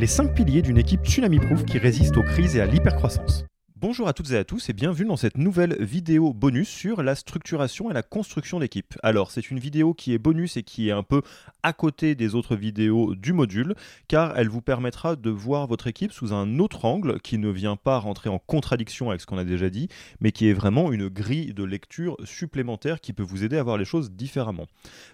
[0.00, 3.44] les 5 piliers d'une équipe tsunami-proof qui résiste aux crises et à l'hypercroissance.
[3.76, 7.14] Bonjour à toutes et à tous et bienvenue dans cette nouvelle vidéo bonus sur la
[7.14, 8.94] structuration et la construction d'équipe.
[9.02, 11.20] Alors c'est une vidéo qui est bonus et qui est un peu
[11.62, 13.74] à côté des autres vidéos du module
[14.08, 17.76] car elle vous permettra de voir votre équipe sous un autre angle qui ne vient
[17.76, 19.88] pas rentrer en contradiction avec ce qu'on a déjà dit
[20.20, 23.78] mais qui est vraiment une grille de lecture supplémentaire qui peut vous aider à voir
[23.78, 24.66] les choses différemment.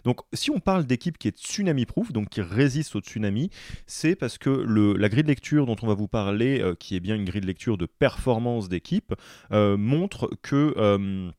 [0.05, 3.51] Donc si on parle d'équipe qui est tsunami proof donc qui résiste au tsunami
[3.87, 7.01] c'est parce que la grille de lecture dont on va vous parler euh, qui est
[7.01, 9.15] bien une grille de lecture de performance d'équipe
[9.53, 11.31] euh, montre que euh,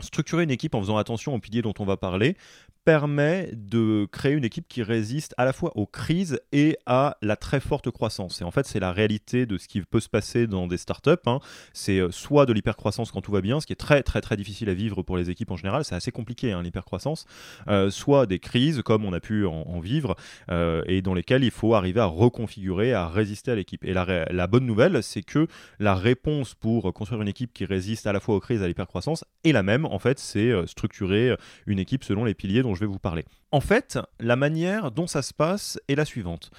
[0.00, 2.36] structurer une équipe en faisant attention aux piliers dont on va parler
[2.84, 7.36] permet de créer une équipe qui résiste à la fois aux crises et à la
[7.36, 8.40] très forte croissance.
[8.42, 11.10] Et en fait, c'est la réalité de ce qui peut se passer dans des startups.
[11.26, 11.40] Hein.
[11.72, 14.36] C'est euh, soit de l'hypercroissance quand tout va bien, ce qui est très très très
[14.36, 17.26] difficile à vivre pour les équipes en général, c'est assez compliqué hein, l'hypercroissance,
[17.68, 20.14] euh, soit des crises comme on a pu en, vivre
[20.50, 23.84] euh, et dans lesquelles il faut arriver à reconfigurer, à résister à l'équipe.
[23.84, 25.46] Et la, bonne nouvelle, c'est que
[25.78, 28.68] la réponse pour construire une équipe qui résiste à la fois aux crises et à
[28.68, 29.84] l'hypercroissance est la même.
[29.86, 33.24] En fait, c'est structurer une équipe selon les piliers dont je vais vous parler.
[33.52, 36.50] En fait, la manière dont ça se passe est la suivante.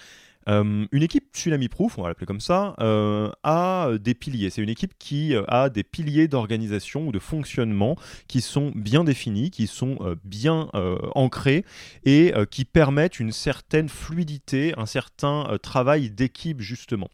[0.48, 4.50] Euh, une équipe Tsunami Proof, on va l'appeler comme ça, euh, a des piliers.
[4.50, 7.96] C'est une équipe qui euh, a des piliers d'organisation ou de fonctionnement
[8.28, 10.70] qui sont bien définis, qui sont bien
[11.16, 11.66] ancrés
[12.06, 17.10] et qui permettent une certaine fluidité, un certain travail d'équipe justement.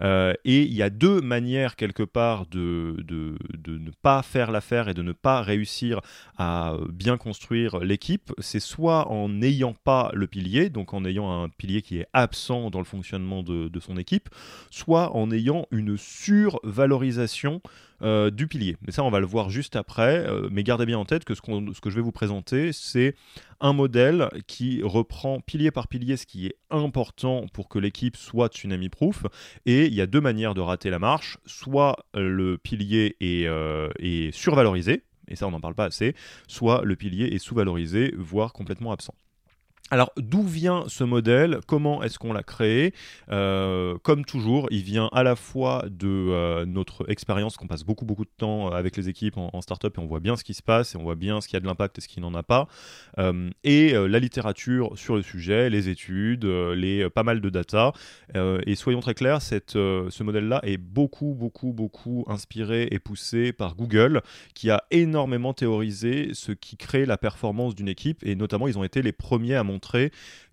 [0.00, 5.02] et il y a deux manières quelque part de ne pas faire l'affaire et de
[5.02, 6.00] ne pas réussir
[6.36, 8.32] à bien construire l'équipe.
[8.38, 12.70] C'est soit en n'ayant pas le pilier, donc en ayant un pilier qui est absent
[12.78, 14.28] le fonctionnement de, son équipe,
[14.70, 17.60] soit en ayant une survalorisation
[18.02, 18.76] euh, du pilier.
[18.82, 20.26] Mais ça, on va le voir juste après.
[20.26, 23.14] Euh, mais gardez bien en tête que ce, ce, que je vais vous présenter, c'est
[23.60, 28.48] un modèle qui reprend pilier par pilier ce qui est important pour que l'équipe soit
[28.48, 29.24] tsunami-proof.
[29.66, 31.38] Et il y a deux manières de rater la marche.
[31.46, 36.14] Soit le pilier est, euh, est survalorisé, et ça on n'en parle pas assez,
[36.48, 39.14] soit le pilier est sous-valorisé, voire complètement absent.
[39.92, 41.60] Alors d'où vient ce modèle?
[41.64, 42.92] Comment est-ce qu'on l'a créé?
[43.30, 48.04] Euh, Comme toujours, il vient à la fois de euh, notre expérience qu'on passe beaucoup
[48.04, 50.62] beaucoup de temps avec les équipes en, startup et on voit bien ce qui se
[50.62, 52.42] passe et on voit bien ce qui a de l'impact et ce qui n'en a
[52.42, 52.66] pas.
[53.18, 57.92] Euh, et la littérature sur le sujet, les études, les pas mal de data.
[58.34, 64.22] et soyons très clairs, ce modèle-là est beaucoup beaucoup beaucoup inspiré et poussé par Google,
[64.54, 68.84] qui a énormément théorisé ce qui crée la performance d'une équipe et notamment ils ont
[68.84, 69.75] été les premiers à montrer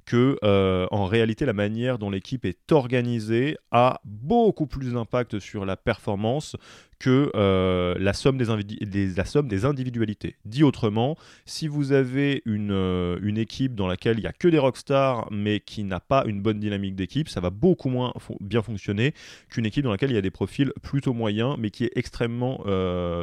[0.06, 5.66] que euh, en réalité la manière dont l'équipe est organisée a beaucoup plus d'impact sur
[5.66, 6.56] la performance
[7.00, 10.36] que euh, la, somme des individualités.
[10.46, 14.48] Dit autrement, si vous avez une, euh, une équipe dans laquelle il n'y a que
[14.48, 18.62] des rockstars mais qui n'a pas une bonne dynamique d'équipe, ça va beaucoup moins bien
[18.62, 19.14] fonctionner
[19.50, 22.64] qu'une équipe dans laquelle il y a des profils plutôt moyens mais qui est extrêmement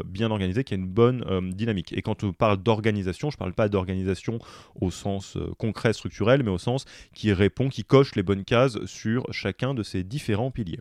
[0.04, 1.92] bien organisée, qui a une bonne dynamique.
[1.92, 4.38] Et quand on parle d'organisation, je ne parle pas d'organisation
[4.80, 9.26] au sens concret, structurel, mais au sens qui répond, qui coche les bonnes cases sur
[9.32, 10.80] chacun de ces différents piliers.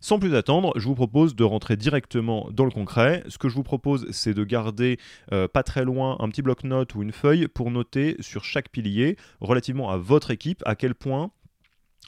[0.00, 3.24] Sans plus attendre, je vous propose de rentrer directement dans le concret.
[3.28, 4.98] Ce que je vous propose, c'est de garder
[5.32, 9.16] euh, pas très loin un petit bloc-notes ou une feuille pour noter sur chaque pilier,
[9.40, 11.30] relativement à votre équipe, à quel point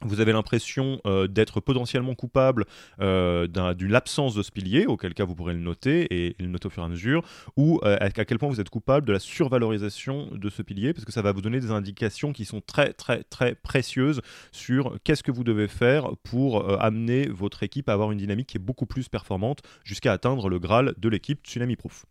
[0.02, 2.64] vous avez l'impression euh, d'être potentiellement coupable
[3.00, 6.66] euh, d'une absence de ce pilier, auquel cas vous pourrez le noter et le noter
[6.66, 7.22] au fur et à mesure,
[7.56, 11.04] ou euh, à quel point vous êtes coupable de la survalorisation de ce pilier, parce
[11.04, 14.20] que ça va vous donner des indications qui sont très très très précieuses
[14.52, 18.56] sur qu'est-ce que vous devez faire pour amener votre équipe à avoir une dynamique qui
[18.56, 22.06] est beaucoup plus performante jusqu'à atteindre le Graal de l'équipe Tsunami Proof.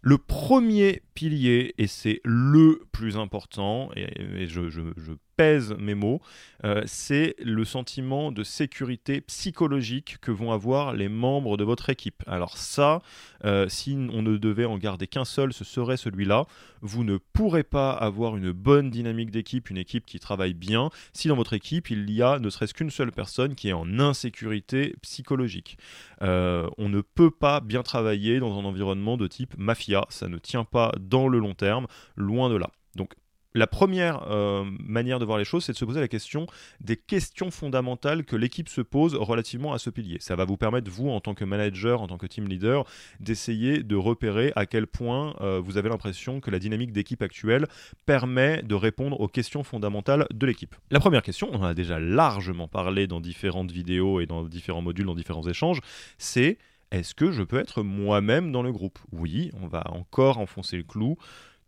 [0.00, 4.80] Le premier pilier, et c'est le plus important, et, je, je,
[5.38, 6.20] pèse mes mots,
[6.64, 12.24] euh, c'est le sentiment de sécurité psychologique que vont avoir les membres de votre équipe.
[12.26, 13.02] Alors ça,
[13.44, 16.46] euh, si on ne devait en garder qu'un seul, ce serait celui-là.
[16.82, 21.28] Vous ne pourrez pas avoir une bonne dynamique d'équipe, une équipe qui travaille bien, si
[21.28, 24.96] dans votre équipe il y a ne serait-ce qu'une seule personne qui est en insécurité
[25.02, 25.78] psychologique.
[26.22, 30.38] Euh, on ne peut pas bien travailler dans un environnement de type mafia, ça ne
[30.38, 31.86] tient pas dans le long terme,
[32.16, 32.70] loin de là.
[32.96, 33.14] Donc
[33.54, 36.46] la première euh, manière de voir les choses, c'est de se poser la question
[36.80, 40.18] des questions fondamentales que l'équipe se pose relativement à ce pilier.
[40.20, 42.84] Ça va vous permettre, vous, en tant que manager, en tant que team leader,
[43.20, 47.66] d'essayer de repérer à quel point euh, vous avez l'impression que la dynamique d'équipe actuelle
[48.06, 50.76] permet de répondre aux questions fondamentales de l'équipe.
[50.90, 54.82] La première question, on en a déjà largement parlé dans différentes vidéos et dans différents
[54.82, 55.80] modules, dans différents échanges,
[56.18, 56.58] c'est
[56.90, 58.98] est-ce que je peux être moi-même dans le groupe?
[59.12, 61.18] Oui, on va encore enfoncer le clou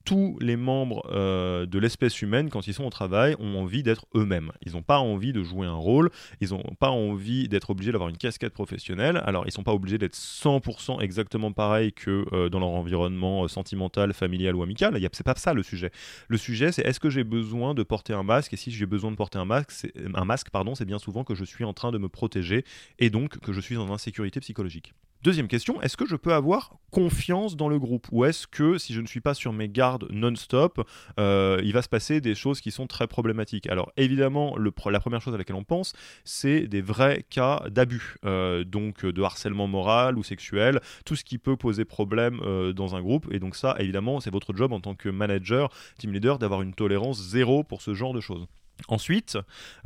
[0.05, 4.06] tous les membres euh, de l'espèce humaine, quand ils sont au travail, ont envie d'être
[4.14, 4.52] eux-mêmes.
[4.62, 6.11] Ils n'ont pas envie de jouer un rôle,
[6.41, 9.23] ils n'ont pas envie d'être obligés d'avoir une casquette professionnelle.
[9.25, 13.44] Alors, ils ne sont pas obligés d'être 100% exactement pareil que euh, dans leur environnement
[13.44, 14.99] euh, sentimental, familial ou amical.
[15.12, 15.91] C'est pas ça le sujet.
[16.29, 19.11] Le sujet, c'est est-ce que j'ai besoin de porter un masque Et si j'ai besoin
[19.11, 21.91] de porter un masque, un masque, pardon, c'est bien souvent que je suis en train
[21.93, 22.64] de me protéger
[22.99, 24.94] et donc que je suis en insécurité psychologique.
[25.23, 28.95] Deuxième question, est-ce que je peux avoir confiance dans le groupe Ou est-ce que si
[28.95, 30.81] je ne suis pas sur mes gardes non-stop,
[31.19, 33.67] euh, il va se passer des choses qui sont très problématiques?
[33.67, 35.93] Alors évidemment, la première chose à laquelle on pense,
[36.25, 41.37] c'est des vrais cas d'abus, euh, donc de harcèlement moral ou sexuel, tout ce qui
[41.37, 43.29] peut poser problème euh, dans un groupe.
[43.31, 45.69] Et donc ça, évidemment, c'est votre job en tant que manager,
[45.99, 48.47] team leader, d'avoir une tolérance zéro pour ce genre de choses.
[48.88, 49.38] Ensuite,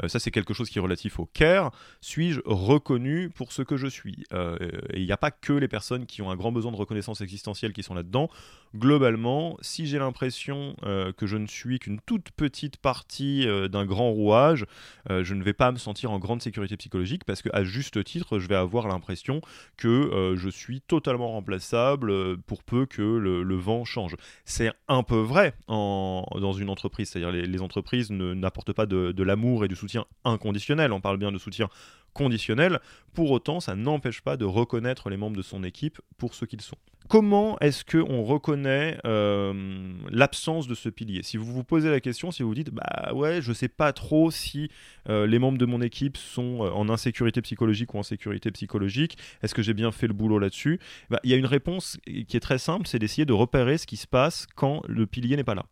[0.03, 1.71] euh, ça c'est quelque chose qui est relatif au care,
[2.01, 4.25] suis-je reconnu pour ce que je suis?
[4.33, 4.57] Euh,
[4.93, 7.21] Et il n'y a pas que les personnes qui ont un grand besoin de reconnaissance
[7.21, 8.29] existentielle qui sont là-dedans.
[8.75, 14.11] Globalement, si j'ai l'impression euh, que je ne suis qu'une toute petite partie d'un grand
[14.11, 14.67] rouage,
[15.09, 18.49] je ne vais pas me sentir en grande sécurité psychologique parce qu'à juste titre, je
[18.49, 19.41] vais avoir l'impression
[19.77, 24.17] que je suis totalement remplaçable pour peu que le, vent change.
[24.45, 29.65] C'est un peu vrai dans une entreprise, c'est-à-dire les, les entreprises n'apportent pas de, l'amour
[29.65, 31.69] et du soutien inconditionnel, on parle bien de soutien
[32.13, 32.81] conditionnel.
[33.13, 36.61] Pour autant, ça n'empêche pas de reconnaître les membres de son équipe pour ce qu'ils
[36.61, 36.79] sont.
[37.09, 41.23] Comment est-ce qu'on reconnaît euh, l'absence de ce pilier?
[41.23, 43.93] Si vous vous posez la question, si vous vous dites bah ouais, je sais pas
[43.93, 44.71] trop si
[45.11, 49.19] euh, les membres de mon équipe sont euh, en insécurité psychologique ou en sécurité psychologique,
[49.43, 50.81] est-ce que j'ai bien fait le boulot là-dessus?
[51.11, 53.87] Bah, Il y a une réponse qui est très simple, c'est d'essayer de repérer ce
[53.87, 55.67] qui se passe quand le pilier n'est pas là.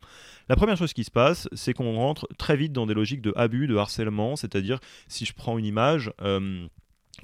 [0.51, 3.33] La première chose qui se passe, c'est qu'on rentre très vite dans des logiques de
[3.37, 6.13] abus, de harcèlement, c'est-à-dire si je prends une image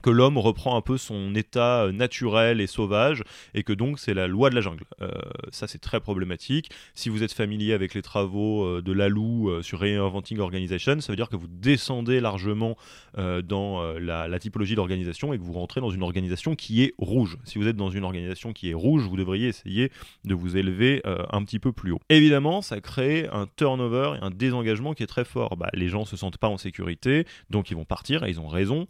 [0.02, 3.22] que l'homme reprend un peu son état euh, naturel et sauvage
[3.54, 4.84] et que donc c'est la loi de la jungle.
[5.00, 5.10] Euh,
[5.50, 6.70] ça c'est très problématique.
[6.94, 11.16] Si vous êtes familier avec les travaux euh, de Lalou sur Reinventing Organization, ça veut
[11.16, 12.76] dire que vous descendez largement
[13.16, 17.36] dans la, typologie d'organisation et que vous rentrez dans une organisation qui est rouge.
[17.44, 19.90] Si vous êtes dans une organisation qui est rouge, vous devriez essayer
[20.24, 22.00] de vous élever un petit peu plus haut.
[22.08, 25.56] Évidemment, ça crée un turnover et un désengagement qui est très fort.
[25.56, 28.48] Bah, les gens se sentent pas en sécurité, donc ils vont partir et ils ont
[28.48, 28.86] raison,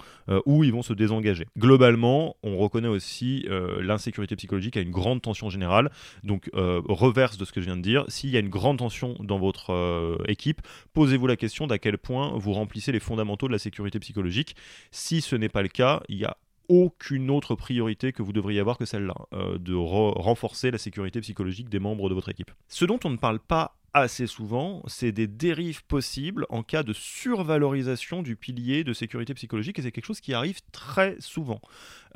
[0.47, 1.47] ou ils vont se désengager.
[1.57, 5.91] Globalement, on reconnaît aussi euh, l'insécurité psychologique à une grande tension générale.
[6.25, 8.79] Donc, euh, reverse de ce que je viens de dire, s'il y a une grande
[8.79, 10.61] tension dans votre euh, équipe,
[10.93, 14.57] posez-vous la question d'à quel point vous remplissez les fondamentaux de la sécurité psychologique.
[14.91, 16.37] Si ce n'est pas le cas, il y a
[16.69, 19.15] aucune autre priorité que vous devriez avoir que celle-là,
[19.59, 22.51] de renforcer la sécurité psychologique des membres de votre équipe.
[22.69, 26.93] Ce dont on ne parle pas assez souvent, c'est des dérives possibles en cas de
[26.93, 31.61] survalorisation du pilier de sécurité psychologique, et c'est quelque chose qui arrive très souvent,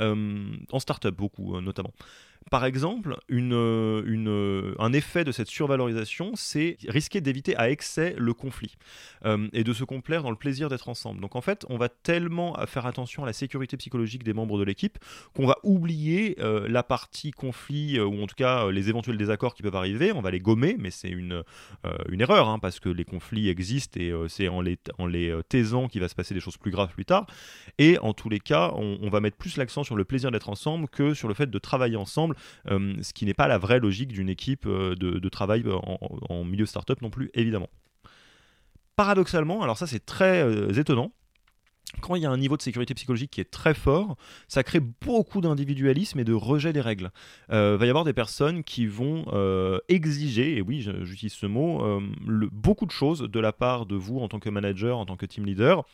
[0.01, 1.93] euh, en start-up beaucoup euh, notamment.
[2.51, 8.35] Par exemple, euh, euh, un effet de cette survalorisation, c'est risquer d'éviter à excès le
[8.35, 8.77] conflit
[9.25, 11.21] euh, et de se complaire dans le plaisir d'être ensemble.
[11.21, 14.65] Donc en fait, on va tellement faire attention à la sécurité psychologique des membres de
[14.65, 14.99] l'équipe
[15.35, 19.77] qu'on va oublier la partie conflit ou en tout cas les éventuels désaccords qui peuvent
[19.77, 20.13] arriver.
[20.13, 21.43] On va les gommer, mais c'est une,
[22.19, 25.09] erreur hein, parce que les conflits existent et c'est en les, en
[25.49, 27.27] taisant qu'il va se passer des choses plus graves plus tard.
[27.79, 30.49] Et en tous les cas, on, on va mettre plus l'accent sur le plaisir d'être
[30.49, 32.32] ensemble que sur le fait de travailler ensemble
[32.71, 35.99] euh, ce qui n'est pas la vraie logique d'une équipe euh, de, travail en,
[36.29, 37.69] en, milieu startup non plus, évidemment.
[38.97, 41.13] Paradoxalement, alors ça c'est très euh, étonnant,
[42.01, 44.17] quand il y a un niveau de sécurité psychologique qui est très fort,
[44.49, 47.11] ça crée beaucoup d'individualisme et de rejet des règles.
[47.49, 51.47] Il euh, va y avoir des personnes qui vont euh, exiger, et oui, j'utilise ce
[51.47, 52.01] mot, euh,
[52.53, 55.27] beaucoup de choses de la part de vous en tant que manager, en tant que
[55.27, 55.85] team leader,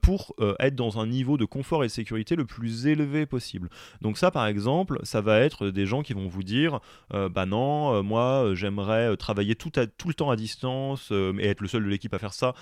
[0.00, 3.68] pour être dans un niveau de confort et de sécurité le plus élevé possible.
[4.00, 6.80] Donc ça, par exemple, ça va être des gens qui vont vous dire,
[7.10, 11.84] bah non, moi, j'aimerais travailler tout, tout le temps à distance et être le seul
[11.84, 12.54] de l'équipe à faire ça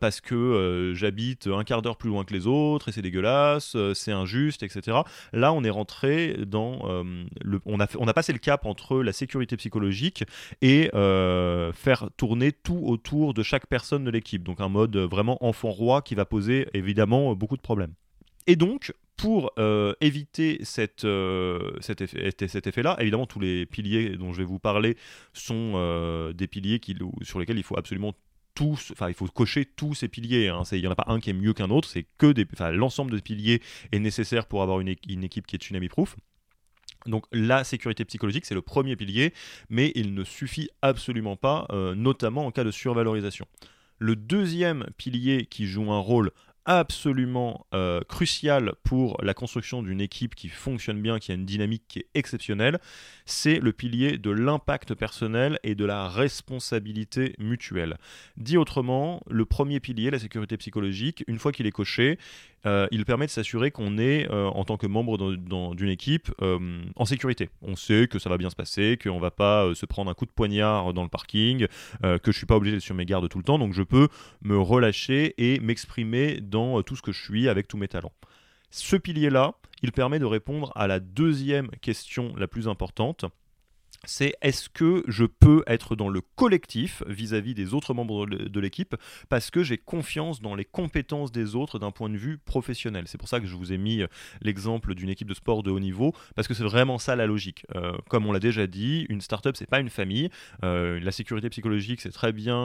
[0.00, 3.94] parce que j'habite un quart d'heure plus loin que les autres et c'est dégueulasse, euh,
[3.94, 4.98] c'est injuste, etc.
[5.32, 9.02] Là, on est rentré dans euh, le, on a on a passé le cap entre
[9.02, 10.24] la sécurité psychologique
[10.62, 14.42] et euh, faire tourner tout autour de chaque personne de l'équipe.
[14.42, 17.94] Donc un mode vraiment enfant roi qui va poser évidemment beaucoup de problèmes.
[18.46, 19.52] Et donc, pour
[20.00, 21.06] éviter cette,
[21.80, 24.96] cet, effet, cet effet-là, évidemment, tous les piliers dont je vais vous parler
[25.34, 28.14] sont des piliers qui, sur lesquels il faut absolument
[28.92, 30.48] enfin il faut cocher tous ces piliers.
[30.48, 30.62] Hein.
[30.72, 32.34] Il n'y en a pas un qui est mieux qu'un autre, c'est que
[32.70, 33.62] l'ensemble des piliers
[33.92, 36.16] est nécessaire pour avoir une, équipe qui est tsunami-proof.
[37.06, 39.32] Donc la sécurité psychologique, c'est le premier pilier,
[39.70, 43.46] mais il ne suffit absolument pas, euh, notamment en cas de survalorisation.
[43.98, 46.30] Le deuxième pilier qui joue un rôle
[46.68, 51.84] absolument euh, crucial pour la construction d'une équipe qui fonctionne bien, qui a une dynamique
[51.88, 52.78] qui est exceptionnelle,
[53.24, 57.96] c'est le pilier de l'impact personnel et de la responsabilité mutuelle.
[58.36, 62.18] Dit autrement, le premier pilier, la sécurité psychologique, une fois qu'il est coché,
[62.66, 65.16] euh, il permet de s'assurer qu'on est, euh, en tant que membre
[65.74, 67.48] d'une équipe, en sécurité.
[67.62, 70.26] On sait que ça va bien se passer, qu'on va pas se prendre un coup
[70.26, 71.66] de poignard dans le parking,
[72.02, 74.08] que je suis pas obligé d'être sur mes gardes tout le temps, donc je peux
[74.42, 78.12] me relâcher et m'exprimer dans euh, tout ce que je suis avec tous mes talents.
[78.70, 83.24] Ce pilier-là, il permet de répondre à la deuxième question la plus importante,
[84.04, 88.94] c'est est-ce que je peux être dans le collectif vis-à-vis des autres membres de l'équipe
[89.28, 93.04] parce que j'ai confiance dans les compétences des autres d'un point de vue professionnel?
[93.06, 94.06] C'est pour ça que je vous ai mis euh,
[94.40, 97.66] l'exemple d'une équipe de sport de haut niveau parce que c'est vraiment ça la logique.
[97.74, 100.30] Euh, comme on l'a déjà dit, une startup c'est pas une famille.
[100.64, 102.58] Euh, la sécurité psychologique c'est très bien.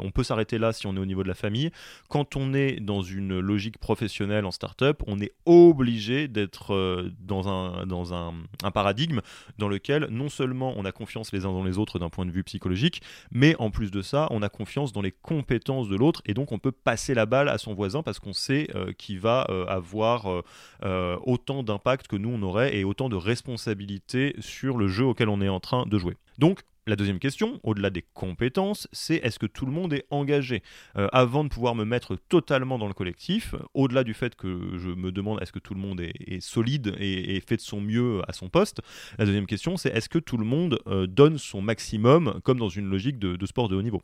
[0.00, 1.70] on peut s'arrêter là si on est au niveau de la famille.
[2.08, 7.86] Quand on est dans une logique professionnelle en startup, on est obligé d'être dans, un,
[7.86, 9.20] dans un paradigme
[9.58, 12.30] dans lequel non seulement on a confiance les uns dans les autres d'un point de
[12.30, 16.22] vue psychologique, mais en plus de ça, on a confiance dans les compétences de l'autre
[16.26, 19.20] et donc on peut passer la balle à son voisin parce qu'on sait euh, qu'il
[19.20, 20.42] va euh, avoir
[20.84, 25.28] euh, autant d'impact que nous on aurait et autant de responsabilité sur le jeu auquel
[25.28, 26.16] on est en train de jouer.
[26.38, 30.62] Donc la deuxième question, au-delà des compétences, c'est est-ce que tout le monde est engagé?
[30.96, 34.90] Euh, Avant de pouvoir me mettre totalement dans le collectif, au-delà du fait que je
[34.90, 38.32] me demande est-ce que tout le monde est, solide et, fait de son mieux à
[38.32, 38.80] son poste,
[39.18, 42.68] la deuxième question c'est est-ce que tout le monde euh, donne son maximum comme dans
[42.68, 44.02] une logique de, sport de haut niveau?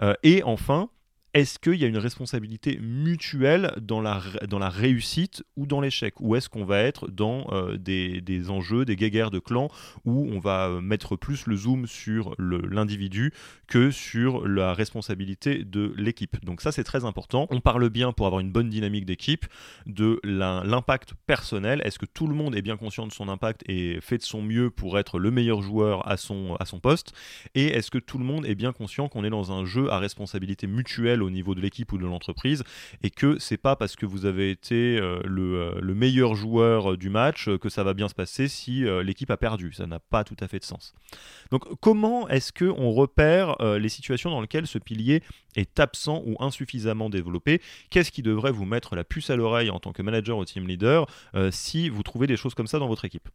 [0.00, 0.88] Euh, Et enfin,
[1.36, 6.14] est-ce qu'il y a une responsabilité mutuelle dans la, dans la réussite ou dans l'échec?
[6.18, 9.68] Ou est-ce qu'on va être dans euh, des, des, enjeux, des guéguerres de clans
[10.06, 13.34] où on va euh, mettre plus le zoom sur l'individu
[13.68, 16.42] que sur la responsabilité de l'équipe?
[16.42, 17.46] Donc ça c'est très important.
[17.50, 19.44] On parle bien pour avoir une bonne dynamique d'équipe
[19.84, 21.82] de l'impact personnel.
[21.84, 24.40] Est-ce que tout le monde est bien conscient de son impact et fait de son
[24.40, 27.12] mieux pour être le meilleur joueur à son, à son poste?
[27.54, 29.98] Et est-ce que tout le monde est bien conscient qu'on est dans un jeu à
[29.98, 32.64] responsabilité mutuelle au niveau de l'équipe ou de l'entreprise
[33.02, 36.96] et que c'est pas parce que vous avez été euh, euh, le, meilleur joueur euh,
[36.96, 39.72] du match que ça va bien se passer si l'équipe a perdu.
[39.72, 40.94] Ça n'a pas tout à fait de sens.
[41.50, 45.22] Donc comment est-ce que on repère les situations dans lesquelles ce pilier
[45.56, 47.60] est absent ou insuffisamment développé?
[47.90, 50.66] Qu'est-ce qui devrait vous mettre la puce à l'oreille en tant que manager ou team
[50.66, 51.06] leader
[51.50, 53.28] si vous trouvez des choses comme ça dans votre équipe?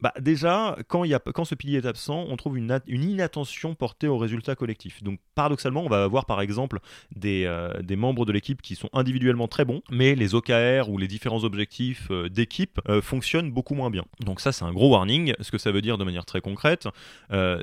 [0.00, 4.06] Bah déjà, quand, y a, quand ce pilier est absent, on trouve une, inattention portée
[4.06, 5.02] au résultat collectif.
[5.02, 6.78] Donc paradoxalement, on va avoir par exemple
[7.14, 10.98] des, euh, des membres de l'équipe qui sont individuellement très bons, mais les OKR ou
[10.98, 14.04] les différents objectifs euh, d'équipe euh, fonctionnent beaucoup moins bien.
[14.20, 15.34] Donc ça, c'est un gros warning.
[15.40, 16.88] Ce que ça veut dire de manière très concrète,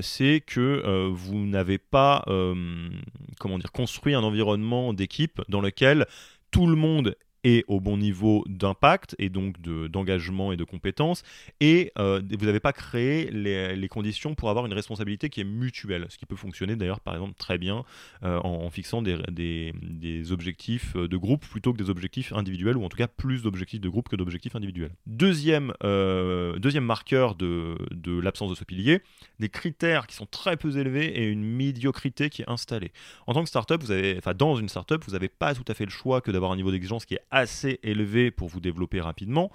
[0.01, 2.23] c'est que vous n'avez pas
[3.39, 6.05] comment dire, construit un environnement d'équipe dans lequel
[6.51, 7.15] tout le monde
[7.45, 11.21] et au bon niveau d'impact et donc d'engagement et de compétences.
[11.61, 16.07] Et euh, vous n'avez pas créé les, conditions pour avoir une responsabilité qui est mutuelle,
[16.09, 17.85] ce qui peut fonctionner d'ailleurs par exemple très bien
[18.23, 22.89] euh, en, fixant des, des, objectifs de groupe plutôt que des objectifs individuels, ou en
[22.89, 24.95] tout cas plus d'objectifs de groupe que d'objectifs individuels.
[25.05, 29.01] Deuxième, euh, deuxième marqueur de, de l'absence de ce pilier,
[29.39, 32.91] des critères qui sont très peu élevés et une médiocrité qui est installée.
[33.27, 35.75] En tant que startup, vous avez, enfin dans une startup, vous n'avez pas tout à
[35.75, 39.01] fait le choix que d'avoir un niveau d'exigence qui est assez élevé pour vous développer
[39.01, 39.51] rapidement.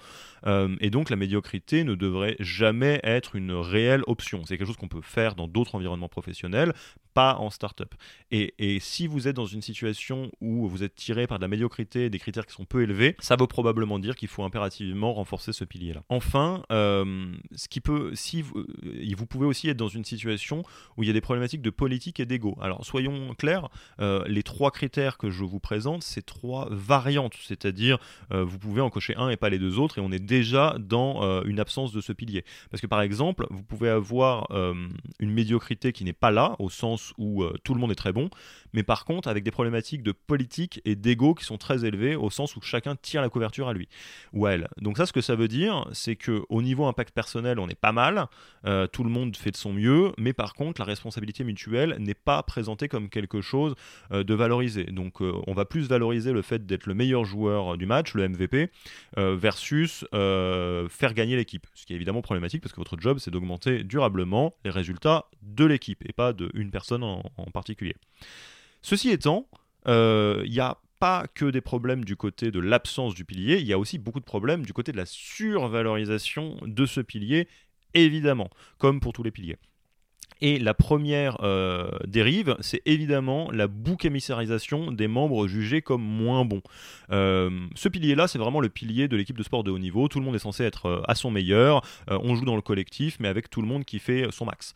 [0.47, 4.43] Euh, et donc la médiocrité ne devrait jamais être une réelle option.
[4.45, 6.75] C'est quelque chose qu'on peut faire dans d'autres environnements professionnels,
[7.15, 7.95] pas en startup.
[8.31, 12.11] Et, si vous êtes dans une situation où vous êtes tiré par de la médiocrité,
[12.11, 15.65] des critères qui sont peu élevés, ça veut probablement dire qu'il faut impérativement renforcer ce
[15.65, 16.03] pilier-là.
[16.09, 20.63] Enfin, euh, ce qui peut, si vous, euh, vous, pouvez aussi être dans une situation
[20.97, 22.57] où il y a des problématiques de politique et d'ego.
[22.61, 27.99] Alors soyons clairs, les trois critères que je vous présente, c'est trois variantes, c'est-à-dire
[28.33, 30.77] euh, vous pouvez en cocher un et pas les deux autres, et on est déjà
[30.79, 32.45] dans euh, une absence de ce pilier.
[32.71, 34.75] Parce que par exemple, vous pouvez avoir euh,
[35.19, 38.31] une médiocrité qui n'est pas là, au sens où tout le monde est très bon,
[38.73, 42.31] mais par contre avec des problématiques de politique et d'ego qui sont très élevées, au
[42.31, 43.89] sens où chacun tire la couverture à lui
[44.33, 44.69] ou à elle.
[44.81, 47.75] Donc ça, ce que ça veut dire, c'est que au niveau impact personnel, on est
[47.75, 48.27] pas mal,
[48.93, 52.43] tout le monde fait de son mieux, mais par contre, la responsabilité mutuelle n'est pas
[52.43, 53.75] présentée comme quelque chose
[54.11, 54.85] de valorisé.
[54.85, 58.71] Donc on va plus valoriser le fait d'être le meilleur joueur du match, le MVP,
[59.19, 61.67] euh, versus euh, faire gagner l'équipe.
[61.75, 65.65] Ce qui est évidemment problématique parce que votre job, c'est d'augmenter durablement les résultats de
[65.65, 67.95] l'équipe et pas d'une personne en, particulier.
[68.83, 69.49] Ceci étant,
[69.89, 73.67] euh, il n'y a pas que des problèmes du côté de l'absence du pilier, il
[73.67, 77.49] y a aussi beaucoup de problèmes du côté de la survalorisation de ce pilier,
[77.95, 79.57] évidemment, comme pour tous les piliers.
[80.41, 86.45] Et la première euh, dérive, c'est évidemment la bouc émissarisation des membres jugés comme moins
[86.45, 86.63] bons.
[87.11, 90.09] Euh, ce pilier-là, c'est vraiment le pilier de l'équipe de sport de haut niveau.
[90.09, 91.83] Tout le monde est censé être euh, à son meilleur.
[92.09, 94.75] on joue dans le collectif, mais avec tout le monde qui fait son max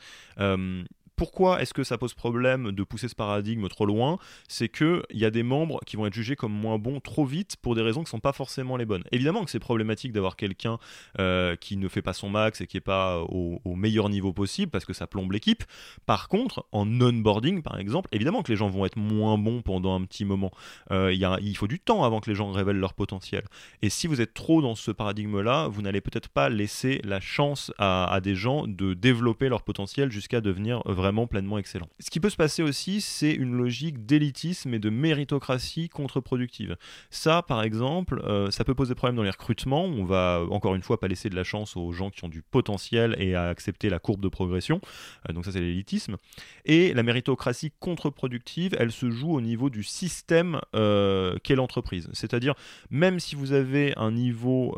[1.17, 4.19] pourquoi est-ce que ça pose problème de pousser ce paradigme trop loin
[4.49, 7.57] C'est qu'il y a des membres qui vont être jugés comme moins bons trop vite
[7.63, 9.05] pour des raisons qui ne sont pas forcément les bonnes.
[9.13, 10.79] Évidemment que c'est problématique d'avoir quelqu'un
[11.21, 14.71] euh, qui ne fait pas son max et qui n'est pas au, meilleur niveau possible
[14.71, 15.65] parce que ça plombe l'équipe.
[16.07, 19.95] Par contre, en onboarding par exemple, évidemment que les gens vont être moins bons pendant
[19.95, 20.51] un petit moment.
[20.91, 23.45] Euh, il faut du temps avant que les gens révèlent leur potentiel.
[23.83, 27.73] Et si vous êtes trop dans ce paradigme-là, vous n'allez peut-être pas laisser la chance
[27.79, 31.89] à, à, des gens de développer leur potentiel jusqu'à devenir vraiment vraiment pleinement excellent.
[32.01, 36.77] Ce qui peut se passer aussi, c'est une logique d'élitisme et de méritocratie contre-productive.
[37.11, 39.85] Ça, par exemple, euh, ça peut poser problème dans les recrutements.
[39.85, 42.41] On va encore une fois pas laisser de la chance aux gens qui ont du
[42.41, 44.81] potentiel et à accepter la courbe de progression.
[45.29, 46.17] Euh, donc ça, c'est l'élitisme.
[46.65, 52.09] Et la méritocratie contre-productive, elle se joue au niveau du système euh, qu'est l'entreprise.
[52.15, 52.55] C'est-à-dire,
[52.89, 54.75] même si vous avez un niveau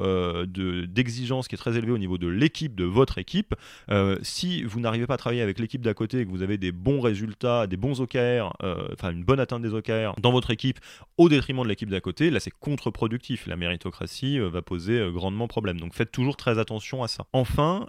[0.47, 3.55] d'exigence qui est très élevé au niveau de l'équipe, de votre équipe,
[4.23, 6.73] si vous n'arrivez pas à travailler avec l'équipe d'à côté et que vous avez des
[6.73, 10.79] bons résultats, des bons OKR, euh, enfin une bonne atteinte des OKR dans votre équipe
[11.19, 13.47] au détriment de l'équipe d'à côté, là c'est contre-productif.
[13.47, 15.81] La méritocratie euh, va poser euh, grandement problème.
[15.81, 17.27] Donc faites toujours très attention à ça.
[17.33, 17.87] Enfin,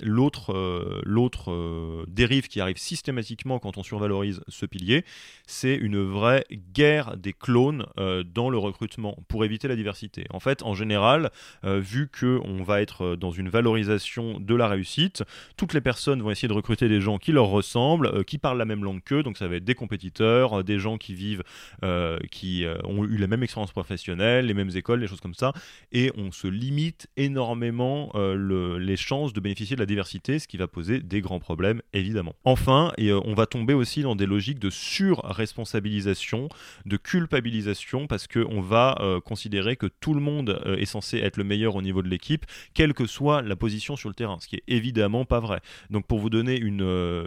[0.00, 5.04] l'autre l'autre dérive qui arrive systématiquement quand on survalorise ce pilier,
[5.46, 6.44] c'est une vraie
[6.74, 7.86] guerre des clones
[8.34, 10.26] dans le recrutement pour éviter la diversité.
[10.30, 11.30] En fait, en général,
[11.64, 15.24] vu que on va être dans une valorisation de la réussite,
[15.56, 18.58] toutes les personnes vont essayer de recruter des gens qui leur ressemblent, euh, qui parlent
[18.58, 21.42] la même langue qu'eux, donc ça va être des compétiteurs, euh, des gens qui vivent,
[21.84, 25.52] euh, qui ont eu la même expérience professionnelle, les mêmes écoles, les choses comme ça,
[25.92, 30.68] et on se limite énormément les chances de bénéficier de la diversité, ce qui va
[30.68, 32.34] poser des grands problèmes évidemment.
[32.44, 36.48] Enfin, et, on va tomber aussi dans des logiques de surresponsabilisation,
[36.86, 41.76] de culpabilisation, parce qu'on va considérer que tout le monde est censé être le meilleur
[41.76, 42.44] au niveau de l'équipe,
[42.74, 45.60] quelle que soit la position sur le terrain, ce qui est évidemment pas vrai.
[45.90, 46.82] Donc pour vous donner une,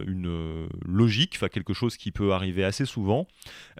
[0.08, 3.28] une euh, logique, enfin quelque chose qui peut arriver assez souvent,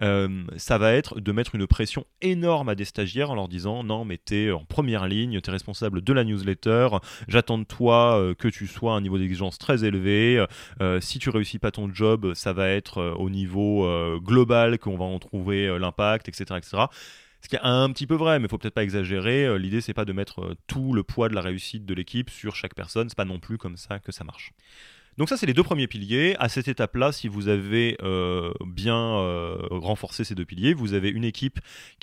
[0.02, 3.84] euh, ça va être de mettre une pression énorme à des stagiaires en leur disant
[3.84, 6.88] non mais t'es en première ligne, t'es responsable de la newsletter,
[7.28, 10.44] j'attends de toi que tu sois à un niveau d'exigence très élevé,
[11.00, 13.88] si tu réussis pas ton job, ça va être au niveau
[14.20, 16.56] global qu'on va en trouver l'impact, etc.
[16.56, 16.84] etc.
[17.44, 19.58] Ce qui est un petit peu vrai, mais il faut peut-être pas exagérer.
[19.58, 22.74] L'idée, c'est pas de mettre tout le poids de la réussite de l'équipe sur chaque
[22.74, 23.10] personne.
[23.10, 24.52] C'est pas non plus comme ça que ça marche.
[25.16, 26.34] Donc ça, c'est les deux premiers piliers.
[26.38, 31.08] À cette étape-là, si vous avez euh, bien euh, renforcé ces deux piliers, vous avez
[31.08, 31.60] une équipe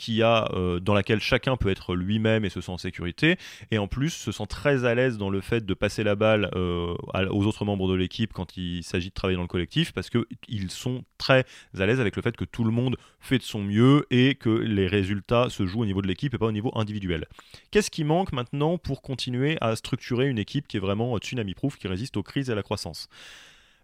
[0.09, 3.37] euh, dans laquelle chacun peut être lui-même et se sent en sécurité,
[3.69, 6.49] et en plus se sent très à l'aise dans le fait de passer la balle
[6.53, 10.71] aux autres membres de l'équipe quand il s'agit de travailler dans le collectif, parce qu'ils
[10.71, 11.45] sont très
[11.77, 14.49] à l'aise avec le fait que tout le monde fait de son mieux et que
[14.49, 17.27] les résultats se jouent au niveau de l'équipe et pas au niveau individuel.
[17.69, 21.87] Qu'est-ce qui manque maintenant pour continuer à structurer une équipe qui est vraiment tsunami-proof, qui
[21.87, 23.07] résiste aux crises et à la croissance?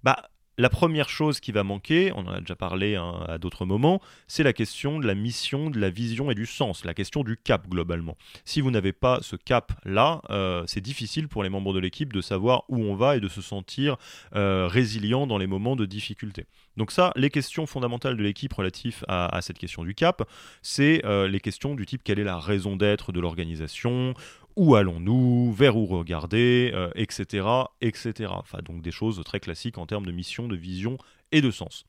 [0.04, 3.65] Bah, la première chose qui va manquer, on en a déjà parlé hein, à d'autres
[3.65, 7.23] moments, c'est la question de la mission, de la vision et du sens, la question
[7.23, 8.17] du cap globalement.
[8.43, 12.21] Si vous n'avez pas ce cap-là, euh, c'est difficile pour les membres de l'équipe de
[12.21, 13.97] savoir où on va et de se sentir
[14.35, 16.45] euh, résilient dans les moments de difficulté.
[16.75, 20.27] Donc ça, les questions fondamentales de l'équipe relatives à, cette question du cap,
[20.61, 24.13] c'est euh, les questions du type quelle est la raison d'être de l'organisation,
[24.57, 28.31] où allons-nous, vers où regarder, etc., euh, etc.
[28.31, 30.97] Enfin, donc des choses très classiques en termes de mission, de vision
[31.31, 31.85] et de sens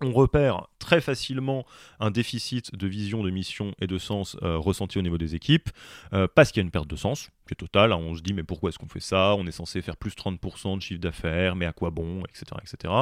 [0.00, 1.66] on repère très facilement
[2.00, 5.68] un déficit de vision, de mission et de sens euh, ressenti au niveau des équipes,
[6.12, 7.92] euh, parce qu'il y a une perte de sens qui est totale.
[7.92, 7.96] Hein.
[7.96, 9.34] on se dit, mais pourquoi est-ce qu'on fait ça?
[9.36, 12.22] On est censé faire plus 30% de chiffre d'affaires, mais à quoi bon?
[12.28, 12.44] Etc.
[12.62, 12.94] etc.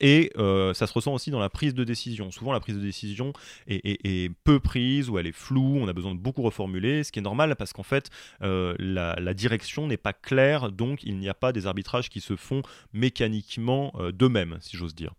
[0.00, 2.30] et euh, ça se ressent aussi dans la prise de décision.
[2.30, 3.32] Souvent, la prise de décision
[3.66, 7.18] est, peu prise ou elle est floue, on a besoin de beaucoup reformuler, ce qui
[7.18, 11.34] est normal parce qu'en fait, la, la, direction n'est pas claire, donc il n'y a
[11.34, 15.14] pas des arbitrages qui se font mécaniquement d'eux-mêmes, si j'ose dire.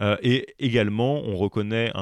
[0.00, 1.92] Euh, et également, on reconnaît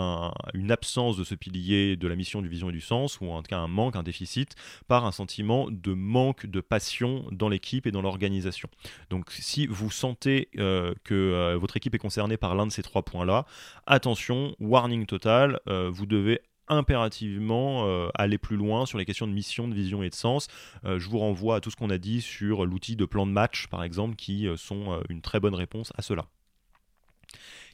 [0.54, 3.42] une absence de ce pilier de la mission, du vision et du sens, ou en
[3.42, 4.54] tout cas un manque, un déficit,
[4.88, 8.68] par un sentiment de manque de passion dans l'équipe et dans l'organisation.
[9.10, 12.82] Donc si vous sentez euh, que euh, votre équipe est concernée par l'un de ces
[12.82, 13.46] trois points-là,
[13.86, 19.74] attention, warning total, vous devez impérativement aller plus loin sur les questions de mission, de
[19.74, 20.48] vision et de sens.
[20.84, 23.66] je vous renvoie à tout ce qu'on a dit sur l'outil de plan de match,
[23.66, 26.26] par exemple, qui sont une très bonne réponse à cela.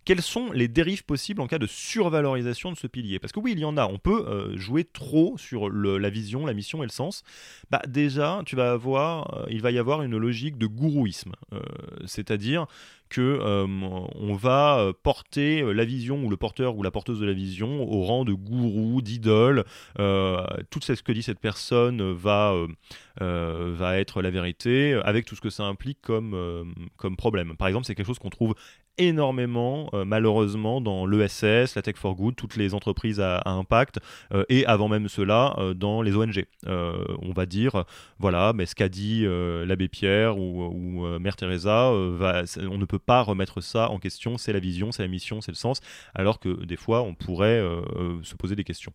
[0.09, 3.19] Quelles sont les dérives possibles en cas de survalorisation de ce pilier?
[3.19, 3.85] Parce que oui, il y en a.
[3.85, 7.25] On peut euh, jouer trop sur la vision, la mission et le sens.
[7.71, 11.61] Bah déjà, tu vas avoir, euh, il va y avoir une logique de gourouisme, euh,
[12.07, 12.67] c'est-à-dire
[13.11, 17.83] que on va porter la vision ou le porteur ou la porteuse de la vision
[17.91, 19.65] au rang de gourou, d'idole.
[19.97, 22.55] tout ce que dit cette personne va,
[23.19, 27.57] être la vérité, avec tout ce que ça implique comme, comme problème.
[27.57, 28.55] Par exemple, c'est quelque chose qu'on trouve
[28.99, 33.99] énormément, euh, malheureusement, dans l'ESS, la Tech for Good, toutes les entreprises à, impact,
[34.35, 36.45] euh, et avant même cela, euh, dans les ONG.
[36.67, 37.85] on va dire,
[38.19, 39.25] voilà, mais ce qu'a dit
[39.67, 44.59] l'abbé Pierre ou, Mère Teresa, on ne peut pas remettre ça en question, c'est la
[44.59, 45.81] vision, c'est la mission, c'est le sens,
[46.15, 47.63] alors que des fois, on pourrait
[48.23, 48.93] se poser des questions.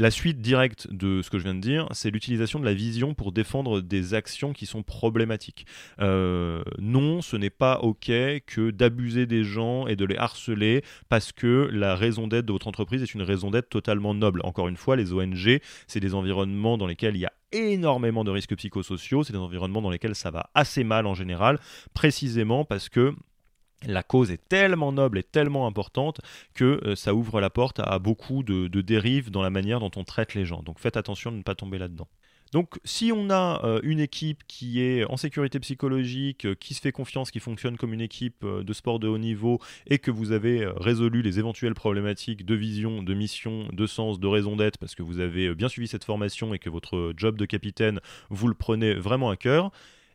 [0.00, 3.12] La suite directe de ce que je viens de dire, c'est l'utilisation de la vision
[3.12, 5.66] pour défendre des actions qui sont problématiques.
[6.00, 8.06] Euh, non, ce n'est pas OK
[8.46, 12.66] que d'abuser des gens et de les harceler parce que la raison d'être de votre
[12.66, 14.40] entreprise est une raison d'être totalement noble.
[14.42, 18.30] Encore une fois, les ONG, c'est des environnements dans lesquels il y a énormément de
[18.30, 21.58] risques psychosociaux, c'est des environnements dans lesquels ça va assez mal en général,
[21.92, 23.12] précisément parce que
[23.86, 26.20] la cause est tellement noble et tellement importante
[26.54, 30.04] que euh, ça ouvre la porte à, beaucoup de, dérives dans la manière dont on
[30.04, 30.62] traite les gens.
[30.62, 32.08] Donc faites attention de ne pas tomber là-dedans.
[32.52, 36.80] Donc si on a euh, une équipe qui est en sécurité psychologique, euh, qui se
[36.80, 40.32] fait confiance, qui fonctionne comme une équipe de sport de haut niveau et que vous
[40.32, 44.96] avez résolu les éventuelles problématiques de vision, de mission, de sens, de raison d'être parce
[44.96, 48.54] que vous avez bien suivi cette formation et que votre job de capitaine, vous le
[48.54, 49.70] prenez vraiment à cœur,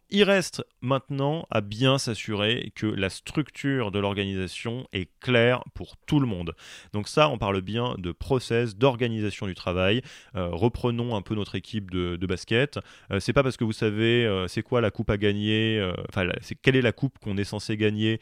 [0.10, 6.20] il reste maintenant à bien s'assurer que la structure de l'organisation est claire pour tout
[6.20, 6.56] le monde.
[6.94, 10.02] Donc ça, on parle bien de process, d'organisation du travail.
[10.36, 12.80] Euh, reprenons un peu notre équipe de, basket.
[13.12, 16.28] Euh, c'est pas parce que vous savez euh, c'est quoi la coupe à gagner, enfin
[16.42, 18.20] c'est quelle est la coupe qu'on est censé gagner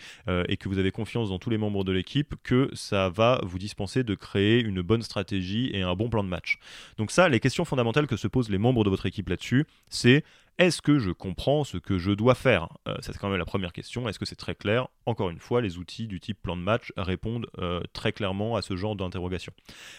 [0.48, 3.58] et que vous avez confiance dans tous les membres de l'équipe que ça va vous
[3.58, 6.60] dispenser de créer une bonne stratégie et un bon plan de match.
[6.98, 10.24] Donc ça, les questions fondamentales que se posent les membres de votre équipe là-dessus, c'est
[10.58, 12.70] est-ce que je comprends ce que je dois faire?
[12.88, 14.08] Euh, C'est quand même la première question.
[14.08, 14.88] Est-ce que c'est très clair?
[15.06, 18.62] Encore une fois, les outils du type plan de match répondent euh, très clairement à
[18.62, 19.54] ce genre d'interrogation.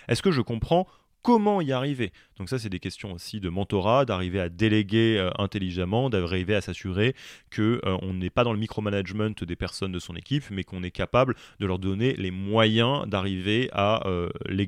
[0.09, 0.87] Est-ce que je comprends
[1.25, 5.31] comment y arriver Donc ça, c'est des questions aussi de mentorat, d'arriver à déléguer euh,
[5.39, 7.17] intelligemment, d'arriver à s'assurer
[7.51, 10.91] que on n'est pas dans le micromanagement des personnes de son équipe, mais qu'on est
[10.93, 14.07] capable de leur donner les moyens d'arriver à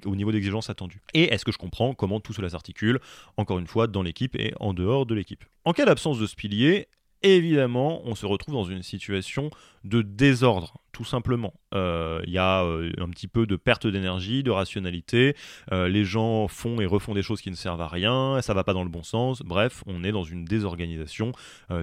[0.06, 1.02] au niveau d'exigence attendu.
[1.14, 2.98] Et est-ce que je comprends comment tout cela s'articule
[3.36, 5.44] Encore une fois, dans l'équipe et en dehors de l'équipe?
[5.64, 6.88] En cas d'absence de ce pilier,
[7.22, 9.50] évidemment, on se retrouve dans une situation
[9.86, 11.52] de désordre tout simplement.
[11.72, 15.36] Il euh, y a euh, un petit peu de perte d'énergie, de rationalité.
[15.70, 18.64] Euh, les gens font et refont des choses qui ne servent à rien, ça va
[18.64, 19.42] pas dans le bon sens.
[19.42, 21.32] Bref, on est dans une désorganisation.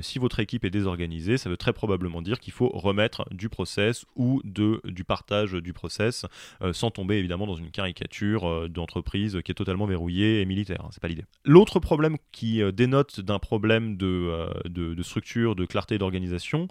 [0.01, 4.05] si votre équipe est désorganisée, ça veut très probablement dire qu'il faut remettre du process
[4.15, 6.25] ou de, du partage du process,
[6.71, 10.81] sans tomber évidemment dans une caricature d'entreprise qui est totalement verrouillée et militaire.
[10.85, 11.25] Hein, c'est pas l'idée.
[11.45, 16.67] L'autre problème qui dénote d'un problème de, de, de, structure, de clarté d'organisation,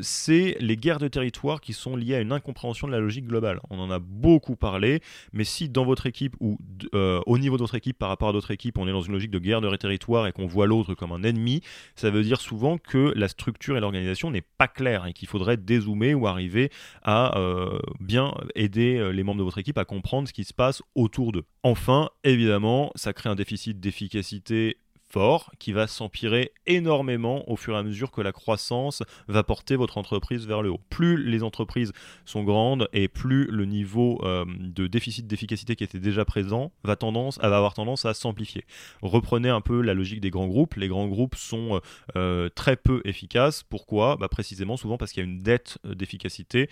[0.00, 3.60] c'est les guerres de territoire qui sont liées à une incompréhension de la logique globale.
[3.70, 5.00] On en a beaucoup parlé,
[5.32, 6.58] mais si dans votre équipe ou
[6.94, 9.12] euh, au niveau de votre équipe par rapport à d'autres équipes, on est dans une
[9.12, 11.62] logique de guerre de territoire et qu'on voit l'autre comme un ennemi,
[11.94, 15.56] ça veut dire souvent que la structure et l'organisation n'est pas claire et qu'il faudrait
[15.56, 16.70] dézoomer ou arriver
[17.02, 20.54] à euh, bien aider euh, les membres de votre équipe à comprendre ce qui se
[20.54, 21.44] passe autour d'eux.
[21.62, 24.78] Enfin, évidemment, ça crée un déficit d'efficacité
[25.10, 29.76] fort qui va s'empirer énormément au fur et à mesure que la croissance va porter
[29.76, 30.80] votre entreprise vers le haut.
[30.90, 31.92] Plus les entreprises
[32.24, 36.96] sont grandes et plus le niveau euh, de déficit d'efficacité qui était déjà présent va,
[36.96, 38.64] tendance, va avoir tendance à s'amplifier.
[39.02, 40.74] Reprenez un peu la logique des grands groupes.
[40.74, 41.80] Les grands groupes sont euh,
[42.16, 43.62] euh, très peu efficaces.
[43.62, 44.16] Pourquoi?
[44.16, 46.68] Bah Précisément souvent parce qu'il y a une dette d'efficacité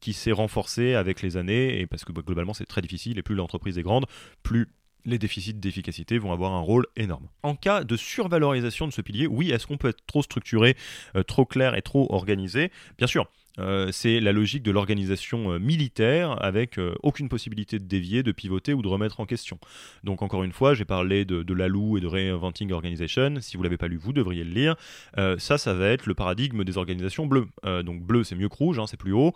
[0.00, 3.22] qui s'est renforcée avec les années et parce que bah, globalement c'est très difficile et
[3.22, 4.06] plus l'entreprise est grande,
[4.42, 4.68] plus
[5.04, 7.28] les déficits d'efficacité vont avoir un rôle énorme.
[7.42, 10.76] En cas de survalorisation de ce pilier, oui, est-ce qu'on peut être trop structuré,
[11.16, 12.70] euh, trop clair et trop organisé?
[12.98, 17.84] Bien sûr, euh, c'est la logique de l'organisation euh, militaire avec euh, aucune possibilité de
[17.84, 19.58] dévier, de pivoter ou de remettre en question.
[20.04, 23.36] Donc encore une fois, j'ai parlé de, de l'ALU et de Reinventing Organization.
[23.40, 24.76] Si vous l'avez pas lu, vous devriez le lire.
[25.38, 27.48] ça, ça va être le paradigme des organisations bleues.
[27.82, 29.32] donc bleu, c'est mieux que rouge, hein, c'est plus haut,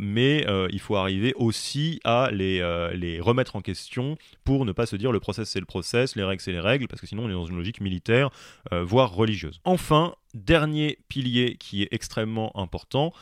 [0.00, 2.60] mais il faut arriver aussi à les,
[2.94, 6.24] les remettre en question pour ne pas se dire le process c'est le process, les
[6.24, 8.30] règles c'est les règles, parce que sinon on est dans une logique militaire,
[8.70, 9.60] voire religieuse.
[9.64, 13.12] Enfin, dernier pilier qui est extrêmement important,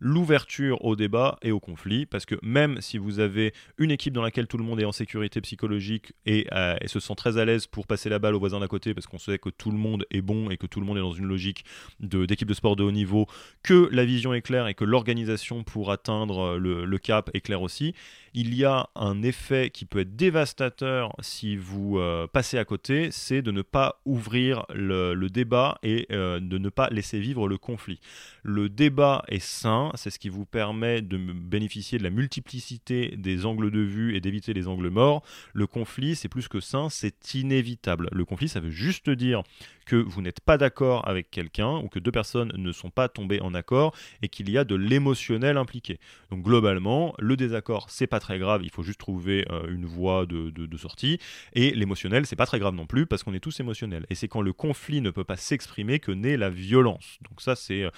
[0.00, 4.22] l'ouverture au débat et au conflit, parce que même si vous avez une équipe dans
[4.22, 7.66] laquelle tout le monde est en sécurité psychologique et, euh, se sent très à l'aise
[7.66, 10.06] pour passer la balle au voisin d'à côté, parce qu'on sait que tout le monde
[10.10, 11.64] est bon et que tout le monde est dans une logique
[12.00, 13.26] d'équipe de, sport de haut niveau,
[13.62, 17.62] que la vision est claire et que l'organisation pour atteindre le, le cap est claire
[17.62, 17.94] aussi,
[18.34, 23.10] il y a un effet qui peut être dévastateur si vous euh, passez à côté,
[23.10, 27.58] c'est de ne pas ouvrir le, débat et euh, de ne pas laisser vivre le
[27.58, 28.00] conflit.
[28.42, 33.46] Le débat est sain, c'est ce qui vous permet de bénéficier de la multiplicité des
[33.46, 35.22] angles de vue et d'éviter les angles morts.
[35.52, 38.08] Le conflit, c'est plus que sain, c'est inévitable.
[38.12, 39.42] Le conflit, ça veut juste dire
[39.88, 43.40] que vous n'êtes pas d'accord avec quelqu'un ou que deux personnes ne sont pas tombées
[43.40, 45.98] en accord et qu'il y a de l'émotionnel impliqué.
[46.30, 50.26] Donc globalement, le désaccord, c'est pas très grave, il faut juste trouver euh, une voie
[50.26, 51.18] de, sortie.
[51.54, 54.04] Et l'émotionnel, c'est pas très grave non plus parce qu'on est tous émotionnels.
[54.10, 57.18] Et c'est quand le conflit ne peut pas s'exprimer que naît la violence.
[57.28, 57.90] Donc ça, c'est euh,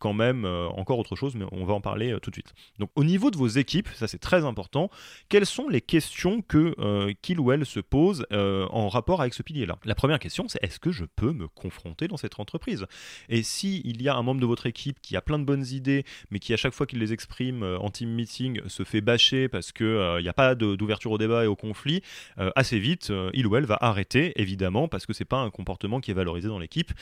[0.00, 2.52] quand même euh, encore autre chose, mais on va en parler tout de suite.
[2.80, 4.90] Donc au niveau de vos équipes, ça c'est très important,
[5.28, 6.74] quelles sont les questions que
[7.22, 9.78] qu'il ou elle se pose en rapport avec ce pilier-là?
[9.84, 12.86] La première question, c'est est-ce que je peux me confronter dans cette entreprise.
[13.28, 15.66] Et si il y a un membre de votre équipe qui a plein de bonnes
[15.66, 19.00] idées, mais qui à chaque fois qu'il les exprime euh, en team meeting se fait
[19.00, 22.02] bâcher parce qu'il euh, n'y a pas d'ouverture au débat et au conflit,
[22.38, 26.00] euh, assez vite, il ou elle va arrêter, évidemment, parce que c'est pas un comportement
[26.00, 26.92] qui est valorisé dans l'équipe,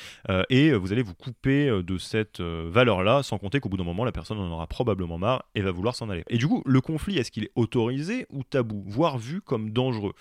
[0.51, 4.13] et vous allez vous couper de cette valeur-là, sans compter qu'au bout d'un moment, la
[4.13, 6.25] personne en aura probablement marre et va vouloir s'en aller.
[6.29, 10.15] Et du coup, le conflit, est-ce qu'il est autorisé ou tabou, voire vu comme dangereux?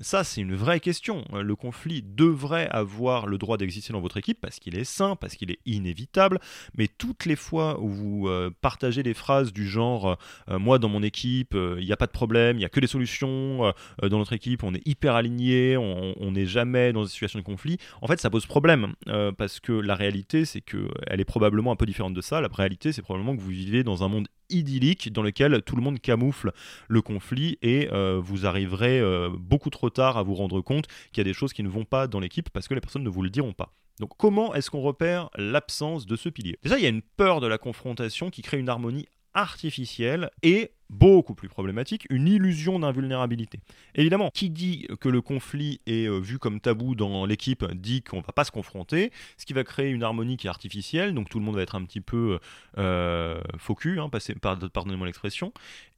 [0.00, 1.24] Ça, c'est une vraie question.
[1.32, 5.34] Le conflit devrait avoir le droit d'exister dans votre équipe parce qu'il est sain, parce
[5.34, 6.38] qu'il est inévitable,
[6.76, 10.88] mais toutes les fois où vous euh, partagez des phrases du genre euh, moi dans
[10.88, 13.72] mon équipe, euh, il n'y a pas de problème, il n'y a que des solutions,
[14.02, 17.78] dans notre équipe on est hyper aligné, on n'est jamais dans une situation de conflit,
[18.02, 18.94] en fait ça pose problème
[19.38, 22.40] parce que la réalité c'est que elle est probablement un peu différente de ça.
[22.40, 25.82] La réalité c'est probablement que vous vivez dans un monde idyllique dans lequel tout le
[25.82, 26.52] monde camoufle
[26.88, 29.02] le conflit et vous arriverez
[29.38, 31.84] beaucoup trop tard à vous rendre compte qu'il y a des choses qui ne vont
[31.84, 33.72] pas dans l'équipe parce que les personnes ne vous le diront pas.
[34.00, 36.58] Donc comment est-ce qu'on repère l'absence de ce pilier?
[36.62, 40.72] Déjà, il y a une peur de la confrontation qui crée une harmonie artificielle et
[40.90, 43.60] beaucoup plus problématique, une illusion d'invulnérabilité.
[43.94, 48.20] Évidemment, qui dit que le conflit est euh, vu comme tabou dans l'équipe dit qu'on
[48.20, 51.38] va pas se confronter, ce qui va créer une harmonie qui est artificielle, donc tout
[51.38, 52.38] le monde va être un petit peu
[52.78, 54.10] euh, focus, hein,
[54.42, 55.52] pardonnez-moi l'expression,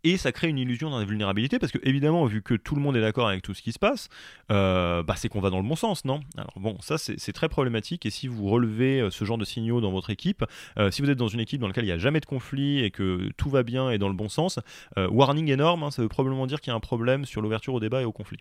[0.04, 3.00] et ça crée une illusion d'invulnérabilité parce que évidemment, vu que tout le monde est
[3.00, 4.08] d'accord avec tout ce qui se passe,
[4.52, 6.20] euh, bah, c'est qu'on va dans le bon sens, non?
[6.36, 9.80] Alors bon, ça c'est très problématique et si vous relevez euh, ce genre de signaux
[9.80, 10.44] dans votre équipe,
[10.90, 12.90] si vous êtes dans une équipe dans laquelle il n'y a jamais de conflit et
[12.90, 14.58] que tout va bien et dans le bon sens,
[14.96, 17.80] warning énorme, hein, ça veut probablement dire qu'il y a un problème sur l'ouverture au
[17.80, 18.38] débat et au conflit.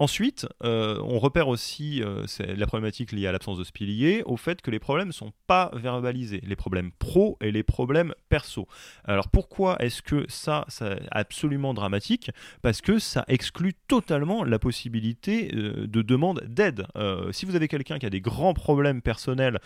[0.00, 4.38] Ensuite, euh, on repère aussi euh, la problématique liée à l'absence de ce pilier au
[4.38, 8.66] fait que les problèmes ne sont pas verbalisés, les problèmes pro et les problèmes perso.
[9.04, 12.30] Alors pourquoi est-ce que ça, c'est absolument dramatique?
[12.62, 16.86] Parce que ça exclut totalement la possibilité euh, de demande d'aide.
[17.32, 19.58] si vous avez quelqu'un qui a des grands problèmes personnels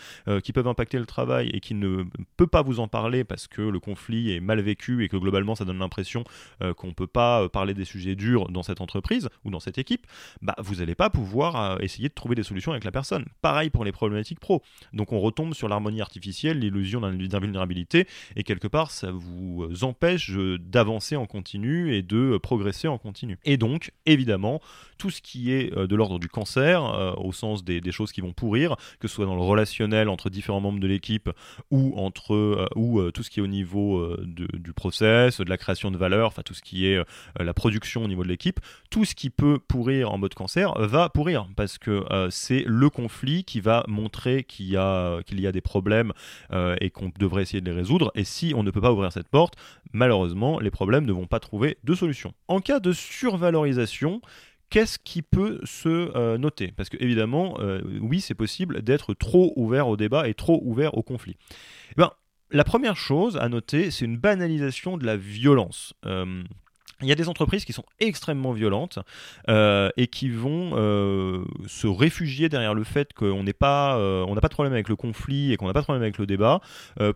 [0.42, 2.04] qui peuvent impacter le travail et qui ne
[2.36, 5.54] peut pas vous en parler parce que le conflit est mal vécu et que globalement
[5.54, 6.24] ça donne l'impression
[6.76, 10.06] qu'on ne peut pas parler des sujets durs dans cette entreprise ou dans cette équipe,
[10.42, 13.24] bah, vous n'allez pas pouvoir euh, essayer de trouver des solutions avec la personne.
[13.42, 14.62] Pareil pour les problématiques pro.
[14.92, 18.06] Donc on retombe sur l'harmonie artificielle, l'illusion d'invulnérabilité,
[18.37, 22.98] et quelque part ça vous euh, empêche euh, d'avancer en continu et de progresser en
[22.98, 23.38] continu.
[23.44, 24.60] Et donc, évidemment,
[24.98, 26.83] tout ce qui est de l'ordre du cancer,
[27.18, 30.61] au sens des, choses qui vont pourrir, que ce soit dans le relationnel entre différents
[30.61, 31.30] membres de l'équipe
[31.70, 35.96] ou entre ou tout ce qui est au niveau du process, de la création de
[35.96, 37.00] valeur, enfin tout ce qui est
[37.38, 41.09] la production au niveau de l'équipe, tout ce qui peut pourrir en mode cancer va
[41.09, 46.12] pourrir parce que euh, c'est le conflit qui va montrer qu'il y a, des problèmes
[46.52, 48.11] euh, et qu'on devrait essayer de les résoudre.
[48.14, 49.54] Et si on ne peut pas ouvrir cette porte,
[49.92, 52.35] malheureusement, les problèmes ne vont pas trouver de solution.
[52.48, 54.20] En cas de survalorisation,
[54.70, 56.72] qu'est-ce qui peut se euh, noter?
[56.72, 57.59] Parce que évidemment,
[58.00, 61.37] oui, c'est possible d'être trop ouvert au débat et trop ouvert au conflit.
[61.92, 62.11] Eh ben,
[62.50, 65.94] la première chose à noter, c'est une banalisation de la violence.
[67.04, 68.98] Il y a des entreprises qui sont extrêmement violentes
[69.50, 74.40] euh, et qui vont euh, se réfugier derrière le fait qu'on n'est pas, euh, n'a
[74.40, 76.60] pas de problème avec le conflit et qu'on n'a pas de problème avec le débat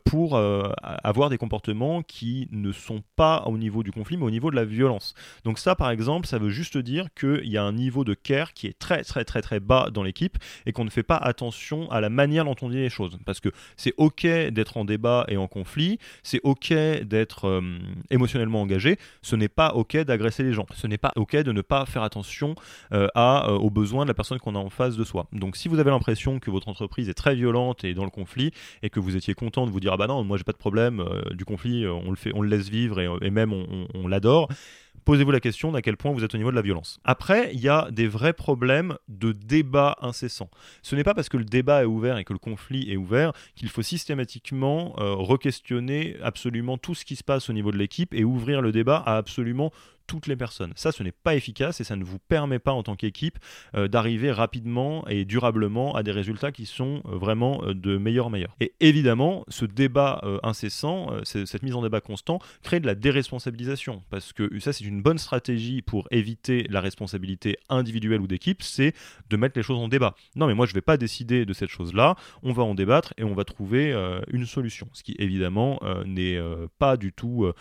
[0.04, 4.50] pour avoir des comportements qui ne sont pas au niveau du conflit mais au niveau
[4.50, 5.14] de la violence.
[5.44, 8.52] Donc ça, par exemple, ça veut juste dire qu'il y a un niveau de care
[8.52, 11.90] qui est très très très très bas dans l'équipe et qu'on ne fait pas attention
[11.90, 13.18] à la manière dont on dit les choses.
[13.24, 16.72] Parce que c'est ok d'être en débat et en conflit, c'est ok
[17.02, 17.62] d'être
[18.10, 20.66] émotionnellement engagé, ce n'est pas ok d'agresser les gens.
[20.74, 22.54] Ce n'est pas ok de ne pas faire attention
[22.92, 25.26] à, aux besoins de la personne qu'on a en face de soi.
[25.32, 28.52] Donc si vous avez l'impression que votre entreprise est très violente et dans le conflit
[28.82, 30.58] et que vous étiez content de vous dire ah bah non moi j'ai pas de
[30.58, 34.48] problème du conflit on le fait on le laisse vivre et, même on l'adore
[35.04, 37.00] posez-vous la question d'à quel point vous êtes au niveau de la violence.
[37.04, 40.50] Après, il y a des vrais problèmes de débat incessant.
[40.82, 43.32] Ce n'est pas parce que le débat est ouvert et que le conflit est ouvert
[43.54, 48.14] qu'il faut systématiquement euh, re-questionner absolument tout ce qui se passe au niveau de l'équipe
[48.14, 49.72] et ouvrir le débat à absolument
[50.08, 50.72] toutes les personnes.
[50.74, 53.38] Ça, ce n'est pas efficace et ça ne vous permet pas en tant qu'équipe
[53.76, 58.26] euh, d'arriver rapidement et durablement à des résultats qui sont euh, vraiment euh, de meilleur
[58.26, 58.56] en meilleur.
[58.58, 64.32] Et évidemment, ce débat incessant, cette mise en débat constant, crée de la déresponsabilisation parce
[64.32, 68.94] que ça, c'est une bonne stratégie pour éviter la responsabilité individuelle ou d'équipe, c'est
[69.28, 70.14] de mettre les choses en débat.
[70.34, 73.12] Non, mais moi, je ne vais pas décider de cette chose-là, on va en débattre
[73.18, 73.92] et on va trouver
[74.32, 76.40] une solution, ce qui évidemment n'est
[76.78, 77.52] pas du tout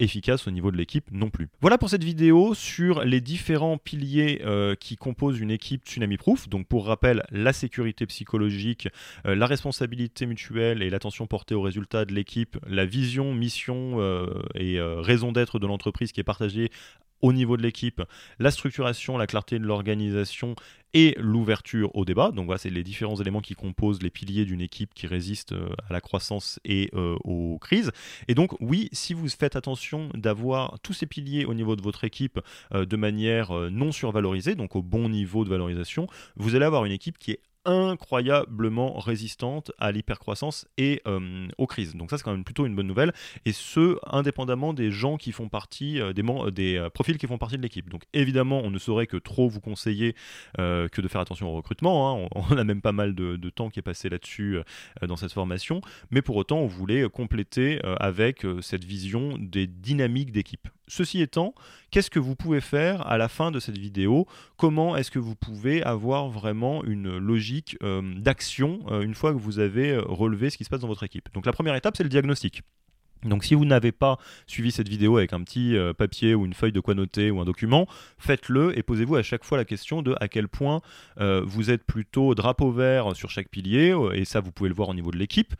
[0.00, 1.48] efficace au niveau de l'équipe non plus.
[1.60, 6.48] Voilà pour cette vidéo sur les différents piliers euh, qui composent une équipe Tsunami Proof.
[6.48, 8.88] Donc pour rappel, la sécurité psychologique,
[9.26, 14.42] euh, la responsabilité mutuelle et l'attention portée aux résultats de l'équipe, la vision, mission euh,
[14.54, 16.70] et raison d'être de l'entreprise qui est partagée
[17.24, 18.02] au niveau de l'équipe,
[18.38, 20.54] la structuration, la clarté de l'organisation
[20.92, 22.30] et l'ouverture au débat.
[22.32, 25.70] Donc voilà, c'est les différents éléments qui composent les piliers d'une équipe qui résiste euh,
[25.88, 27.92] à la croissance et euh, aux crises.
[28.28, 32.04] Et donc oui, si vous faites attention d'avoir tous ces piliers au niveau de votre
[32.04, 32.40] équipe
[32.74, 36.06] euh, de manière non survalorisée, donc au bon niveau de valorisation,
[36.36, 41.94] vous allez avoir une équipe qui est incroyablement résistante à l'hypercroissance et euh, aux crises.
[41.94, 43.12] Donc ça c'est quand même plutôt une bonne nouvelle
[43.44, 47.56] et ce indépendamment des gens qui font partie euh, des, euh, profils qui font partie
[47.56, 47.88] de l'équipe.
[47.88, 50.14] Donc évidemment on ne saurait que trop vous conseiller
[50.56, 52.24] que de faire attention au recrutement.
[52.24, 52.28] Hein.
[52.34, 54.58] On, a même pas mal de temps qui est passé là-dessus
[55.02, 60.68] dans cette formation, mais pour autant on voulait compléter avec cette vision des dynamiques d'équipe.
[60.86, 61.54] Ceci étant,
[61.90, 64.26] qu'est-ce que vous pouvez faire à la fin de cette vidéo?
[64.56, 69.38] Comment est-ce que vous pouvez avoir vraiment une logique euh, d'action euh, une fois que
[69.38, 71.28] vous avez euh, relevé ce qui se passe dans votre équipe?
[71.32, 72.62] Donc la première étape, c'est le diagnostic.
[73.24, 76.54] Donc si vous n'avez pas suivi cette vidéo avec un petit euh, papier ou une
[76.54, 77.86] feuille de quoi noter ou un document,
[78.18, 80.82] faites-le et posez-vous à chaque fois la question de à quel point
[81.20, 84.74] euh, vous êtes plutôt drapeau vert sur chaque pilier, euh, et ça vous pouvez le
[84.74, 85.54] voir au niveau de l'équipe,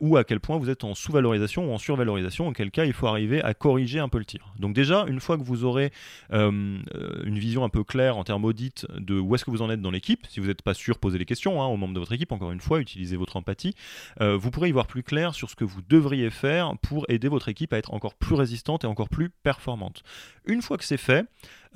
[0.00, 3.06] ou à quel point vous êtes en sous-valorisation ou en survalorisation, auquel cas il faut
[3.06, 4.52] arriver à corriger un peu le tir.
[4.58, 5.92] Donc déjà, une fois que vous aurez
[6.30, 9.80] une vision un peu claire en termes audit de où est-ce que vous en êtes
[9.80, 12.12] dans l'équipe, si vous n'êtes pas sûr, posez les questions hein, aux membres de votre
[12.12, 13.74] équipe, encore une fois, utilisez votre empathie,
[14.20, 17.48] vous pourrez y voir plus clair sur ce que vous devriez faire pour aider votre
[17.48, 20.02] équipe à être encore plus résistante et encore plus performante.
[20.44, 21.26] Une fois que c'est fait,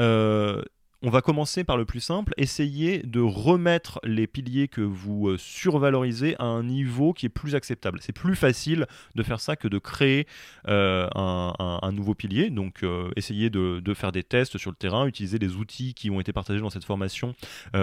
[0.00, 0.62] euh,
[1.02, 5.36] on va commencer par le plus simple, essayer de remettre les piliers que vous euh,
[5.36, 7.98] survalorisez à un niveau qui est plus acceptable.
[8.00, 8.86] C'est plus facile
[9.16, 10.28] de faire ça que de créer
[10.68, 12.50] euh, un, nouveau pilier.
[12.50, 16.20] Donc euh, essayez de, faire des tests sur le terrain, utiliser les outils qui ont
[16.20, 17.34] été partagés dans cette formation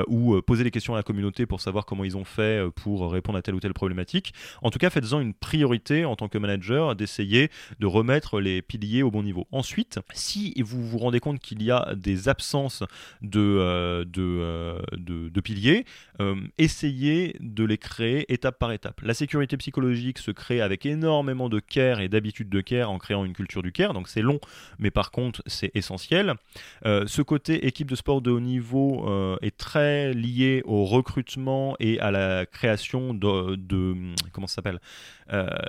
[0.08, 3.38] ou poser des questions à la communauté pour savoir comment ils ont fait pour répondre
[3.38, 4.34] à telle ou telle problématique.
[4.64, 9.04] En tout cas, faites-en une priorité en tant que manager d'essayer de remettre les piliers
[9.04, 9.48] au bon niveau.
[9.52, 12.84] Ensuite, si vous vous rendez compte qu'il y a des absences
[13.22, 15.86] de, euh, euh, de, de, piliers,
[16.22, 19.02] euh, essayez de les créer étape par étape.
[19.02, 23.26] La sécurité psychologique se crée avec énormément de care et d'habitude de care en créant
[23.26, 24.40] une culture du care, donc c'est long,
[24.78, 26.36] mais par contre c'est essentiel.
[26.84, 29.10] ce côté équipe de sport de haut niveau
[29.42, 33.96] est très lié au recrutement et à la création de,
[34.32, 34.80] comment s'appelle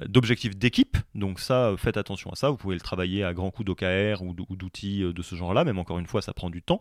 [0.07, 0.97] d'objectifs d'équipe.
[1.15, 2.51] Donc ça, faites attention à ça.
[2.51, 5.99] Vous pouvez le travailler à grands coups d'OKR ou d'outils de ce genre-là, même encore
[5.99, 6.81] une fois, ça prend du temps.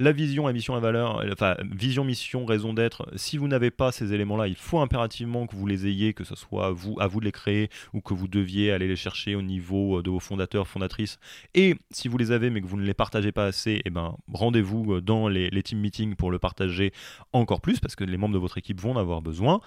[0.00, 3.08] La vision, la mission, la valeur, euh, enfin vision, mission, raison d'être.
[3.16, 6.36] Si vous n'avez pas ces éléments-là, il faut impérativement que vous les ayez, que ce
[6.36, 9.42] soit vous, à vous de les créer ou que vous deviez aller les chercher au
[9.42, 11.18] niveau euh, de vos fondateurs, fondatrices.
[11.54, 14.16] Et si vous les avez mais que vous ne les partagez pas assez, eh ben
[14.32, 16.92] rendez-vous euh, dans les team meetings pour le partager
[17.32, 19.60] encore plus parce que les membres de votre équipe vont en avoir besoin.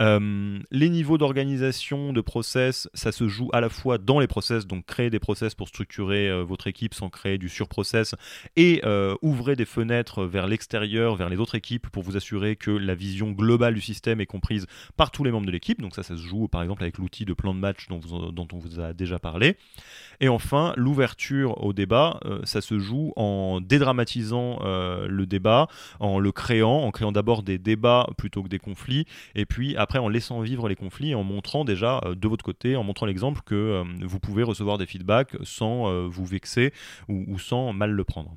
[0.00, 4.66] Euh, les niveaux d'organisation, de process, ça se joue à la fois dans les process,
[4.66, 8.14] donc créer des process pour structurer euh, votre équipe sans créer du surprocess,
[8.56, 12.70] et euh, ouvrez des fenêtres vers l'extérieur, vers les autres équipes pour vous assurer que
[12.70, 15.80] la vision globale du système est comprise par tous les membres de l'équipe.
[15.80, 18.00] Donc ça, ça se joue par exemple avec l'outil de plan de match dont,
[18.32, 19.56] dont, on vous a déjà parlé.
[20.20, 25.68] Et enfin, l'ouverture au débat, ça se joue en dédramatisant le débat,
[26.00, 29.04] en le créant, en créant d'abord des débats plutôt que des conflits,
[29.34, 32.76] et puis après en laissant vivre les conflits, en montrant déjà euh, de votre côté,
[32.76, 36.72] en montrant l'exemple que euh, vous pouvez recevoir des feedbacks sans euh, vous vexer
[37.08, 38.34] ou, sans mal le prendre.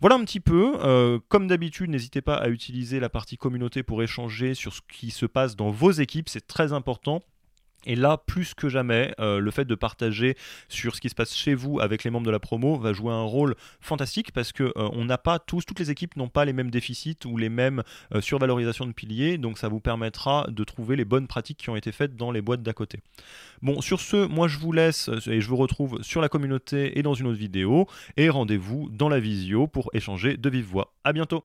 [0.00, 1.20] Voilà un petit peu.
[1.28, 5.24] comme d'habitude, n'hésitez pas à utiliser la partie communauté pour échanger sur ce qui se
[5.24, 6.28] passe dans vos équipes.
[6.28, 7.22] C'est très important.
[7.86, 10.36] Et là, plus que jamais, euh, le fait de partager
[10.68, 13.12] sur ce qui se passe chez vous avec les membres de la promo va jouer
[13.12, 16.52] un rôle fantastique parce que euh, n'a pas tous, toutes les équipes n'ont pas les
[16.52, 17.82] mêmes déficits ou les mêmes
[18.14, 21.76] euh, survalorisations de piliers, donc ça vous permettra de trouver les bonnes pratiques qui ont
[21.76, 23.00] été faites dans les boîtes d'à côté.
[23.60, 27.02] Bon, sur ce, moi je vous laisse et je vous retrouve sur la communauté et
[27.02, 27.86] dans une autre vidéo
[28.16, 30.94] et rendez-vous dans la visio pour échanger de vive voix.
[31.04, 31.42] À bientôt.